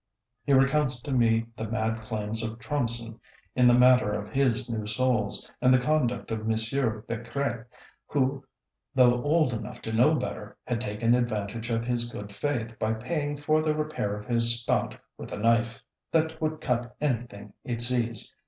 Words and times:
He 0.45 0.53
recounts 0.53 0.99
to 1.01 1.11
me 1.11 1.45
the 1.55 1.67
mad 1.67 2.01
claims 2.01 2.41
of 2.41 2.57
Trompson 2.57 3.19
in 3.55 3.67
the 3.67 3.75
matter 3.75 4.13
of 4.13 4.29
his 4.33 4.67
new 4.67 4.87
soles, 4.87 5.47
and 5.61 5.71
the 5.71 5.77
conduct 5.77 6.31
of 6.31 6.47
Monsieur 6.47 7.05
Becret, 7.07 7.65
who, 8.07 8.43
though 8.95 9.21
old 9.21 9.53
enough 9.53 9.79
to 9.83 9.93
know 9.93 10.15
better, 10.15 10.57
had 10.65 10.81
taken 10.81 11.13
advantage 11.13 11.69
of 11.69 11.85
his 11.85 12.09
good 12.09 12.31
faith 12.31 12.79
by 12.79 12.93
paying 12.93 13.37
for 13.37 13.61
the 13.61 13.75
repair 13.75 14.17
of 14.17 14.25
his 14.25 14.59
spout 14.61 14.97
with 15.19 15.31
a 15.33 15.37
knife 15.37 15.85
"that 16.11 16.41
would 16.41 16.61
cut 16.61 16.95
anything 16.99 17.53
it 17.63 17.83
sees." 17.83 18.35